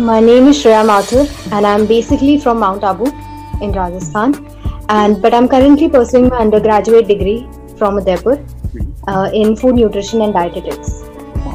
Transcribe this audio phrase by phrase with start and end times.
[0.00, 1.22] My name is Shreya Mathur,
[1.52, 3.04] and I'm basically from Mount Abu
[3.60, 4.34] in Rajasthan.
[4.88, 7.46] And but I'm currently pursuing my undergraduate degree
[7.76, 8.42] from Udaipur
[9.08, 11.02] uh, in food nutrition and dietetics.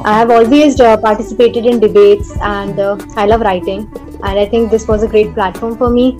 [0.03, 3.89] I have always uh, participated in debates, and uh, I love writing.
[4.23, 6.11] And I think this was a great platform for me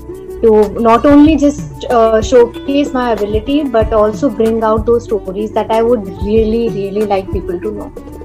[0.41, 5.69] to not only just uh, showcase my ability, but also bring out those stories that
[5.69, 8.15] I would really, really like people to know.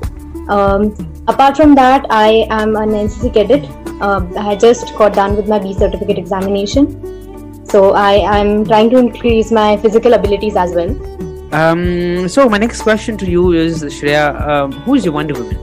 [0.48, 0.94] Um,
[1.28, 3.79] apart from that, I am an NCC cadet.
[4.00, 7.66] Uh, I just got done with my B certificate examination.
[7.66, 10.90] So I am trying to increase my physical abilities as well.
[11.54, 15.58] Um, so my next question to you is Shreya, um, who is your Wonder Woman?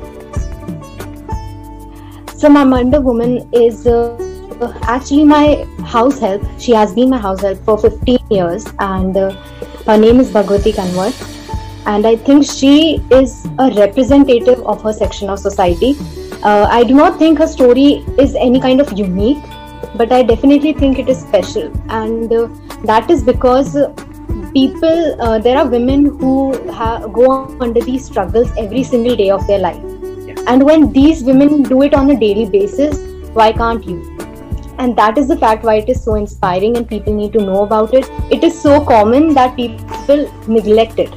[2.37, 4.17] So my Wonder Woman is uh,
[4.83, 6.43] actually my house help.
[6.59, 9.31] She has been my house help for 15 years, and uh,
[9.85, 11.11] her name is Bhagwati Kanwar.
[11.87, 15.95] And I think she is a representative of her section of society.
[16.43, 19.43] Uh, I do not think her story is any kind of unique,
[19.95, 22.47] but I definitely think it is special, and uh,
[22.83, 23.75] that is because
[24.53, 29.45] people, uh, there are women who ha- go under these struggles every single day of
[29.47, 29.83] their life.
[30.47, 32.99] And when these women do it on a daily basis,
[33.33, 34.17] why can't you?
[34.77, 37.63] And that is the fact why it is so inspiring and people need to know
[37.63, 38.09] about it.
[38.31, 41.13] It is so common that people neglect it.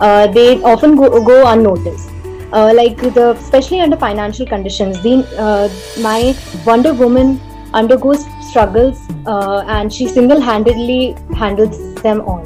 [0.00, 2.10] Uh, they often go, go unnoticed.
[2.52, 5.68] Uh, like the especially under financial conditions, the uh,
[6.00, 7.40] my Wonder Woman
[7.74, 12.44] undergoes struggles uh, and she single-handedly handles them all.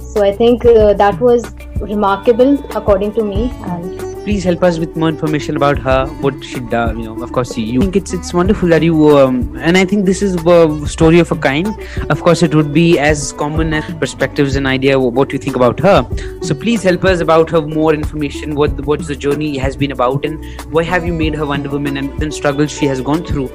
[0.00, 4.96] So I think uh, that was remarkable according to me and please help us with
[5.02, 8.34] more information about her what she does you know of course you think it's it's
[8.34, 11.68] wonderful that you um, and i think this is a story of a kind.
[12.10, 15.80] Of course it would be as common as perspectives and idea what you think about
[15.80, 16.06] her.
[16.42, 20.24] So please help us about her more information what what the journey has been about
[20.24, 23.48] and why have you made her wonder woman and the struggles she has gone through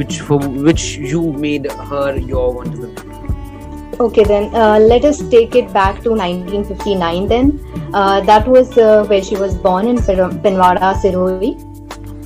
[0.00, 0.38] which for
[0.68, 3.08] which you made her your wonder woman?
[4.00, 7.26] Okay, then uh, let us take it back to 1959.
[7.26, 11.52] Then uh, that was uh, where she was born in Pindwara, Sirohi,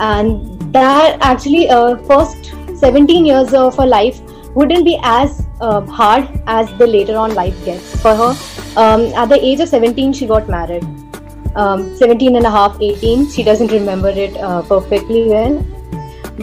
[0.00, 4.20] and that actually uh, first 17 years of her life
[4.54, 8.36] wouldn't be as uh, hard as the later on life gets for her.
[8.76, 10.84] Um, at the age of 17, she got married.
[11.54, 13.30] Um, 17 and a half, 18.
[13.30, 15.64] She doesn't remember it uh, perfectly well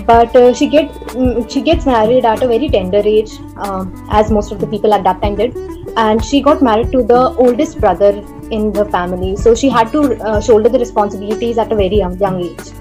[0.06, 4.30] but uh, she get mm, she gets married at a very tender age um, as
[4.32, 5.56] most of the people at that time did
[5.98, 9.36] and she got married to the oldest brother in the family.
[9.36, 12.72] So she had to uh, shoulder the responsibilities at a very young, young age.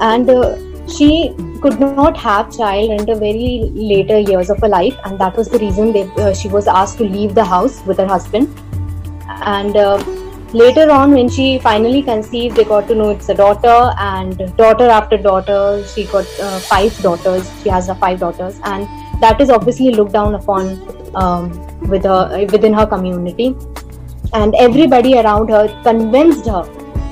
[0.00, 0.56] And uh,
[0.88, 5.36] she could not have child in the very later years of her life and that
[5.36, 8.48] was the reason they, uh, she was asked to leave the house with her husband.
[9.28, 9.96] And uh,
[10.52, 14.88] later on when she finally conceived they got to know it's a daughter and daughter
[14.88, 17.50] after daughter she got uh, five daughters.
[17.62, 18.60] She has five daughters.
[18.64, 18.86] And
[19.20, 23.56] that is obviously looked down upon um, with her within her community
[24.32, 26.64] and everybody around her convinced her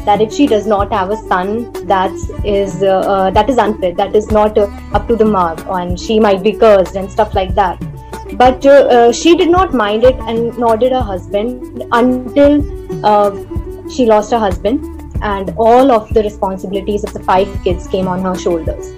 [0.05, 2.13] that if she does not have a son that
[2.45, 5.99] is uh, uh, that is unfit that is not uh, up to the mark and
[5.99, 7.83] she might be cursed and stuff like that.
[8.37, 13.31] But uh, uh, she did not mind it and nor did her husband until uh,
[13.89, 14.91] she lost her husband
[15.23, 18.93] and all of the responsibilities of the five kids came on her shoulders.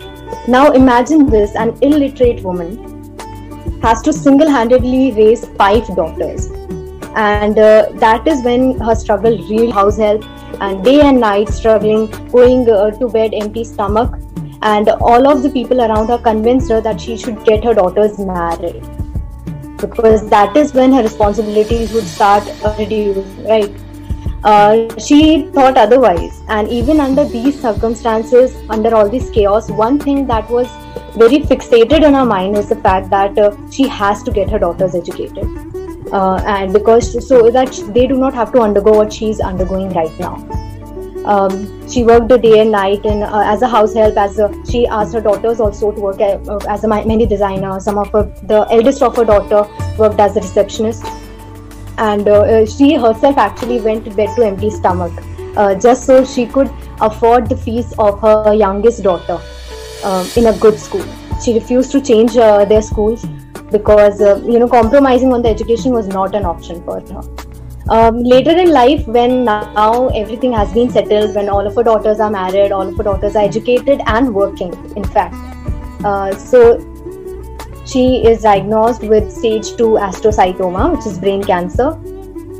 [0.48, 2.94] Now imagine this an illiterate woman
[3.83, 6.50] has to single-handedly raise five daughters
[7.16, 10.25] and uh, that is when her struggle really house help
[10.60, 14.15] and day and night struggling going uh, to bed empty stomach.
[14.62, 18.18] And all of the people around her convinced her that she should get her daughters
[18.18, 18.83] married
[19.78, 22.45] because that is when her responsibilities would start
[22.78, 23.72] reducing, right?
[24.45, 30.27] Uh, she thought otherwise, and even under these circumstances, under all this chaos, one thing
[30.27, 30.68] that was
[31.16, 34.59] very fixated in her mind was the fact that uh, she has to get her
[34.59, 35.66] daughters educated,
[36.12, 40.18] uh, and because so that they do not have to undergo what she's undergoing right
[40.20, 40.34] now.
[41.24, 44.48] Um, she worked the day and night and uh, as a house help as a,
[44.70, 48.12] she asked her daughters also to work as, uh, as a mehndi designer some of
[48.12, 49.68] her the eldest of her daughter
[49.98, 51.04] worked as a receptionist.
[51.98, 55.12] And uh, uh, she herself actually went to bed to empty stomach
[55.56, 56.70] uh, just so she could
[57.00, 59.41] afford the fees of her youngest daughter
[60.04, 61.04] um, in a good school.
[61.42, 63.26] She refused to change uh, their schools
[63.71, 67.47] because you know compromising on the education was not an option for her
[67.89, 72.18] um, later in life, when now everything has been settled, when all of her daughters
[72.18, 75.36] are married, all of her daughters are educated and working, in fact.
[76.04, 76.80] Uh, so
[77.86, 81.97] she is diagnosed with stage 2 astrocytoma, which is brain cancer.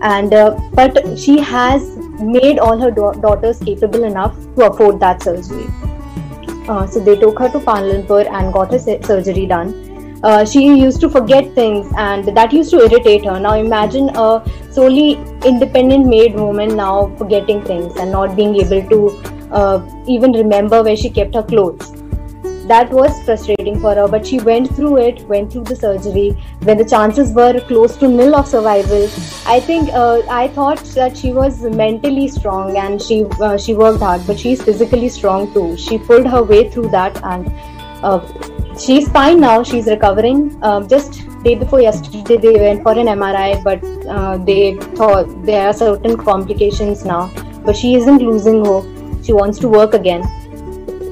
[0.00, 5.23] And uh, but she has made all her da- daughters capable enough to afford that
[5.23, 5.67] surgery.
[6.69, 9.86] Uh, so they took her to Palampur and got her surgery done.
[10.28, 13.38] Uh, she used to forget things and that used to irritate her.
[13.38, 14.43] Now imagine a
[14.73, 15.12] solely
[15.44, 18.99] independent made woman now forgetting things and not being able to
[19.52, 21.93] uh, even remember where she kept her clothes.
[22.73, 26.31] That was frustrating for her but she went through it went through the surgery.
[26.64, 29.05] When the chances were close to nil of survival
[29.55, 34.00] i think uh, i thought that she was mentally strong and she uh, she worked
[34.00, 35.76] hard but she's physically strong too.
[35.76, 37.46] She pulled her way through that and
[38.02, 38.19] uh,
[38.78, 39.62] she's fine now.
[39.62, 40.58] She's recovering.
[40.62, 45.67] Um, just day before yesterday they went for an mri but uh, they thought there
[45.69, 47.32] are certain complications now.
[47.64, 48.87] But she isn't losing hope.
[49.25, 50.23] She wants to work again.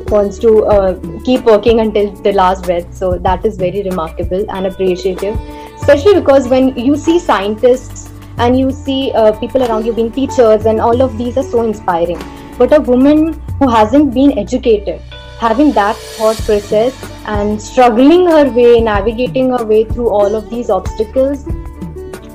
[0.07, 2.95] Wants to uh, keep working until the last breath.
[2.95, 5.39] So that is very remarkable and appreciative,
[5.77, 10.67] especially because when you see scientists and you see uh, people around you being teachers,
[10.67, 12.21] and all of these are so inspiring.
[12.59, 15.01] But a woman who hasn't been educated,
[15.39, 20.71] having that thought process and struggling her way, navigating her way through all of these
[20.71, 21.47] obstacles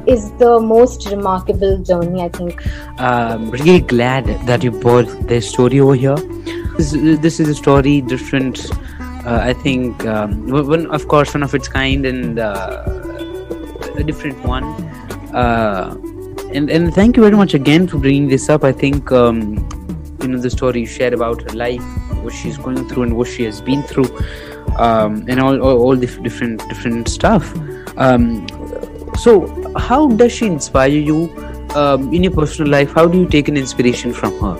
[0.07, 2.63] is the most remarkable journey, I think.
[2.97, 6.18] I'm really glad that you brought this story over here.
[6.77, 8.71] This, this is a story different
[9.25, 13.00] uh, i think um, one of course one of its kind and uh,
[14.00, 14.63] a different one.
[15.35, 15.95] Uh,
[16.53, 18.63] and and thank you very much again for bringing this up.
[18.63, 19.57] I think um,
[20.21, 21.83] you know the story you shared about her life
[22.24, 24.09] what she's going through and what she has been through
[24.79, 27.53] um, and all, all, all different different stuff.
[27.97, 28.47] Um,
[29.17, 29.31] so
[29.77, 31.29] how does she inspire you
[31.75, 32.91] um, in your personal life?
[32.93, 34.55] How do you take an inspiration from her?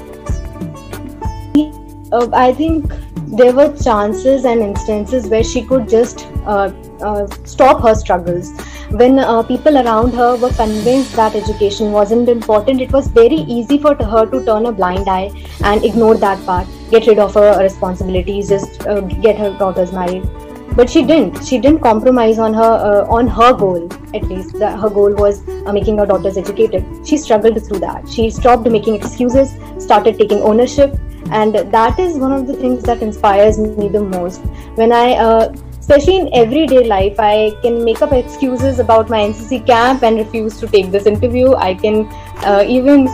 [2.12, 2.92] Uh, I think
[3.40, 8.52] there were chances and instances where she could just uh, uh, stop her struggles.
[8.90, 13.78] When uh, people around her were convinced that education wasn't important, it was very easy
[13.78, 15.32] for her to turn a blind eye
[15.64, 20.30] and ignore that part, get rid of her responsibilities, just uh, get her daughters married.
[20.76, 21.44] But she didn't.
[21.46, 23.90] She didn't compromise on her uh, on her goal.
[24.14, 26.86] At least the, her goal was making her daughters educated.
[27.06, 28.08] She struggled through that.
[28.08, 30.98] She stopped making excuses, started taking ownership,
[31.32, 34.42] and that is one of the things that inspires me the most
[34.76, 39.66] when i uh, especially in everyday life i can make up excuses about my ncc
[39.66, 42.06] camp and refuse to take this interview i can
[42.50, 43.06] uh, even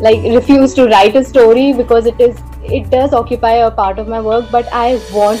[0.00, 4.08] like refuse to write a story because it is it does occupy a part of
[4.08, 5.40] my work but i want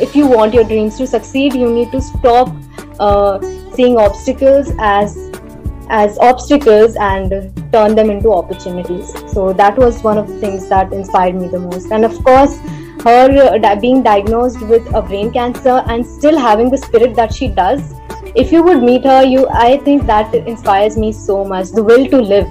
[0.00, 2.54] if you want your dreams to succeed you need to stop
[3.00, 3.40] uh,
[3.74, 5.16] seeing obstacles as
[5.88, 7.30] as obstacles and
[7.72, 9.12] turn them into opportunities.
[9.30, 11.90] So that was one of the things that inspired me the most.
[11.90, 12.56] And of course,
[13.04, 17.48] her uh, being diagnosed with a brain cancer and still having the spirit that she
[17.48, 17.94] does.
[18.34, 21.70] If you would meet her, you I think that inspires me so much.
[21.70, 22.46] The will to live,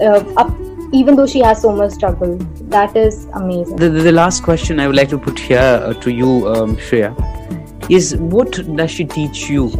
[0.00, 0.54] uh, up,
[0.92, 2.38] even though she has so much struggle.
[2.68, 3.76] That is amazing.
[3.76, 7.14] The, the last question I would like to put here uh, to you, um, Shreya,
[7.90, 9.70] is what does she teach you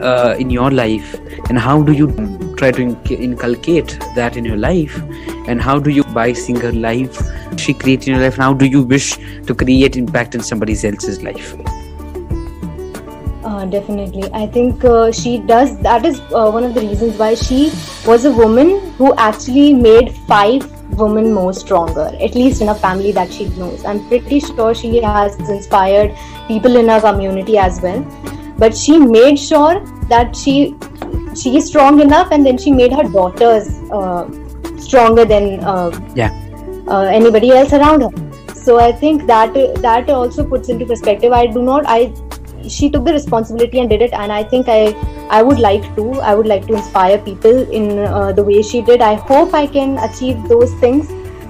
[0.00, 1.14] uh, in your life,
[1.50, 2.06] and how do you
[2.56, 4.96] try to inculcate that in your life?
[5.46, 7.20] And how do you by seeing her life
[7.58, 8.34] she creates in your life?
[8.34, 11.54] And how do you wish to create impact in somebody else's life?
[13.44, 14.30] Uh, definitely.
[14.32, 17.72] I think uh, she does that is uh, one of the reasons why she
[18.06, 23.12] was a woman who actually made five women more stronger at least in a family
[23.12, 23.84] that she knows.
[23.84, 26.16] I'm pretty sure she has inspired
[26.46, 28.02] people in her community as well.
[28.58, 30.76] But she made sure that she
[31.36, 34.28] she is strong enough and then she made her daughters uh,
[34.78, 36.32] stronger than uh, yeah.
[36.88, 38.54] uh, anybody else around her.
[38.54, 41.32] So i think that that also puts into perspective.
[41.32, 42.12] I do not i
[42.68, 44.92] she took the responsibility and did it and i think i
[45.30, 48.82] i would like to i would like to inspire people in uh, the way she
[48.82, 49.00] did.
[49.00, 51.08] I hope i can achieve those things.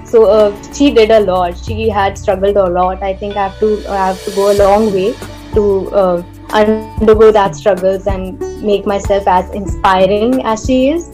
[0.09, 1.57] So uh, she did a lot.
[1.57, 3.03] She had struggled a lot.
[3.03, 5.13] I think i have to i have to go a long way
[5.53, 11.09] to uh, undergo that struggles and make myself as inspiring as she is.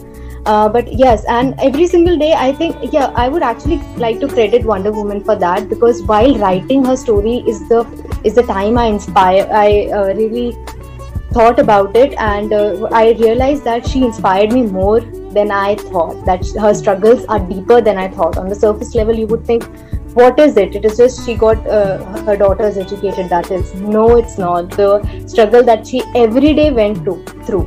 [0.45, 4.27] Uh, but yes and every single day i think yeah i would actually like to
[4.27, 7.79] credit wonder woman for that because while writing her story is the
[8.23, 10.55] is the time i inspire i uh, really
[11.35, 14.99] thought about it and uh, i realized that she inspired me more
[15.37, 18.37] than i thought that her struggles are deeper than i thought.
[18.37, 19.63] On the surface level you would think
[20.15, 20.75] what is it?
[20.75, 23.73] It is just she got uh, her daughters educated that is.
[23.75, 24.71] No it's not.
[24.71, 27.65] The struggle that she every day went to through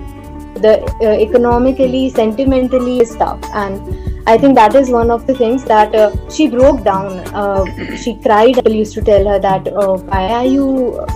[0.55, 5.95] the uh, economically sentimentally stuff and i think that is one of the things that
[5.95, 7.19] uh, she broke down.
[7.43, 8.55] Uh, she cried.
[8.55, 11.07] People used to tell her that oh, why are you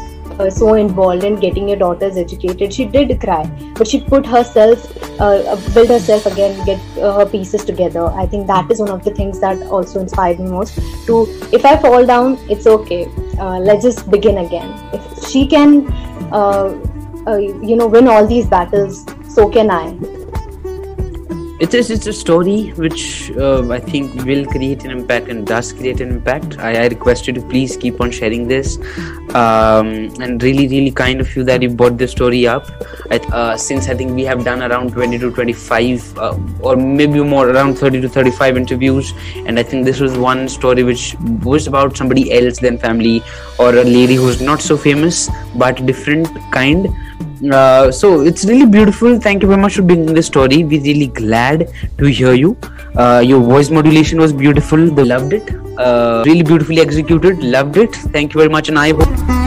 [0.42, 2.72] uh, so involved in getting your daughters educated.
[2.72, 3.44] She did cry,
[3.76, 4.84] but she put herself,
[5.20, 8.06] uh, uh built herself again, get uh, her pieces together.
[8.06, 10.74] I think that is one of the things that also inspired me most.
[11.06, 13.02] To if I fall down, it's okay.
[13.38, 14.72] uh, let's just begin again.
[14.92, 15.70] If she can,
[17.70, 19.86] you know, win all these battles, so can I
[21.62, 25.72] it is it's a story which uh, I think will create an impact and does
[25.72, 26.58] create an impact.
[26.58, 28.78] I, I request you to please keep on sharing this,
[29.42, 29.90] um,
[30.24, 32.66] and really really kind of you that you brought this story up.
[33.12, 37.48] Uh, since I think we have done around 20 to 25, uh, or maybe more
[37.48, 39.14] around 30 to 35 interviews,
[39.46, 41.14] and I think this was one story which
[41.44, 43.22] was about somebody else than family
[43.60, 46.88] or a lady who's not so famous but different kind
[47.50, 49.18] uh, so it's really beautiful.
[49.18, 50.64] Thank you very much for bringing the story.
[50.64, 52.56] We're really glad to hear you.
[52.96, 54.90] Uh, your voice modulation was beautiful.
[54.90, 55.50] They loved it.
[55.78, 57.42] Uh, really beautifully executed.
[57.42, 57.94] Loved it.
[57.94, 59.41] Thank you very much, and I hope.